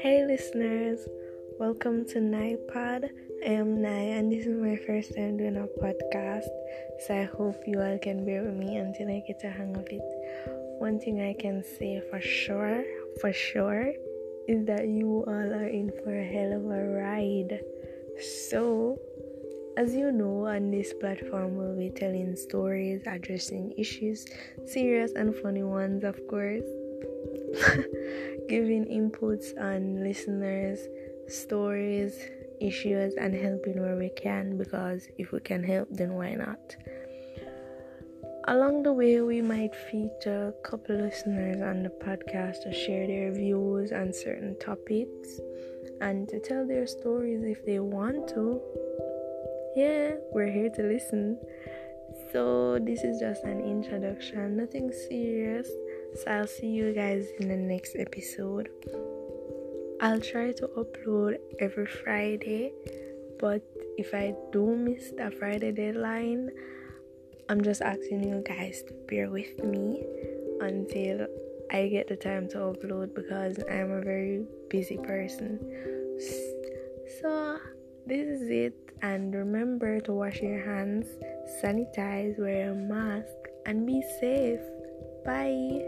Hey 0.00 0.24
listeners, 0.26 1.06
welcome 1.60 2.06
to 2.06 2.18
NIPOD. 2.18 3.10
I 3.44 3.50
am 3.50 3.82
Nai 3.82 3.90
and 3.90 4.32
this 4.32 4.46
is 4.46 4.56
my 4.56 4.76
first 4.76 5.14
time 5.14 5.36
doing 5.36 5.58
a 5.58 5.66
podcast, 5.78 6.48
so 7.06 7.14
I 7.14 7.24
hope 7.24 7.56
you 7.66 7.82
all 7.82 7.98
can 7.98 8.24
bear 8.24 8.44
with 8.44 8.54
me 8.54 8.78
until 8.78 9.08
I 9.10 9.22
get 9.26 9.44
a 9.44 9.50
hang 9.50 9.76
of 9.76 9.86
it. 9.90 10.00
One 10.78 10.98
thing 10.98 11.20
I 11.20 11.34
can 11.38 11.62
say 11.62 12.02
for 12.10 12.22
sure, 12.22 12.82
for 13.20 13.34
sure, 13.34 13.92
is 14.48 14.64
that 14.64 14.88
you 14.88 15.24
all 15.26 15.52
are 15.52 15.68
in 15.68 15.92
for 16.02 16.18
a 16.18 16.24
hell 16.24 16.54
of 16.54 16.64
a 16.64 16.88
ride. 16.88 17.60
So, 18.48 18.98
as 19.76 19.94
you 19.94 20.10
know, 20.10 20.46
on 20.46 20.70
this 20.70 20.92
platform, 20.94 21.56
we'll 21.56 21.76
be 21.76 21.90
telling 21.90 22.34
stories, 22.36 23.02
addressing 23.06 23.72
issues, 23.76 24.26
serious 24.64 25.12
and 25.12 25.34
funny 25.34 25.62
ones, 25.62 26.04
of 26.04 26.18
course. 26.28 26.64
giving 28.48 28.84
inputs 28.86 29.58
on 29.60 30.02
listeners' 30.02 30.88
stories, 31.28 32.18
issues, 32.60 33.14
and 33.14 33.34
helping 33.34 33.80
where 33.80 33.96
we 33.96 34.10
can 34.10 34.56
because 34.56 35.08
if 35.18 35.32
we 35.32 35.40
can 35.40 35.62
help, 35.62 35.88
then 35.90 36.14
why 36.14 36.34
not? 36.34 36.76
Along 38.48 38.84
the 38.84 38.92
way, 38.92 39.20
we 39.22 39.42
might 39.42 39.74
feature 39.74 40.54
a 40.54 40.68
couple 40.68 40.96
listeners 40.96 41.60
on 41.60 41.82
the 41.82 41.88
podcast 41.88 42.62
to 42.62 42.72
share 42.72 43.06
their 43.06 43.32
views 43.32 43.90
on 43.90 44.12
certain 44.12 44.56
topics 44.60 45.40
and 46.00 46.28
to 46.28 46.38
tell 46.38 46.66
their 46.66 46.86
stories 46.86 47.42
if 47.42 47.64
they 47.66 47.80
want 47.80 48.28
to. 48.28 48.60
Yeah, 49.76 50.14
we're 50.32 50.50
here 50.50 50.70
to 50.70 50.82
listen. 50.82 51.38
So, 52.32 52.78
this 52.80 53.04
is 53.04 53.20
just 53.20 53.44
an 53.44 53.60
introduction, 53.60 54.56
nothing 54.56 54.90
serious 54.90 55.68
so 56.16 56.30
I'll 56.30 56.46
see 56.46 56.68
you 56.68 56.92
guys 56.94 57.28
in 57.40 57.48
the 57.48 57.56
next 57.56 57.94
episode. 57.96 58.70
I'll 60.00 60.20
try 60.20 60.52
to 60.52 60.68
upload 60.68 61.36
every 61.58 61.86
Friday, 61.86 62.72
but 63.38 63.62
if 63.98 64.14
I 64.14 64.34
do 64.52 64.76
miss 64.76 65.10
the 65.10 65.30
Friday 65.30 65.72
deadline, 65.72 66.50
I'm 67.48 67.62
just 67.62 67.82
asking 67.82 68.24
you 68.28 68.42
guys 68.46 68.82
to 68.84 68.94
bear 69.08 69.30
with 69.30 69.62
me 69.62 70.04
until 70.60 71.26
I 71.70 71.88
get 71.88 72.08
the 72.08 72.16
time 72.16 72.48
to 72.50 72.58
upload 72.58 73.14
because 73.14 73.58
I'm 73.70 73.90
a 73.90 74.00
very 74.00 74.46
busy 74.70 74.96
person. 74.96 75.60
So, 77.20 77.58
this 78.06 78.40
is 78.40 78.48
it, 78.48 78.74
and 79.02 79.34
remember 79.34 80.00
to 80.00 80.12
wash 80.12 80.40
your 80.40 80.64
hands, 80.64 81.06
sanitize, 81.62 82.38
wear 82.38 82.70
a 82.70 82.74
mask, 82.74 83.36
and 83.66 83.86
be 83.86 84.02
safe. 84.20 84.60
Bye. 85.24 85.82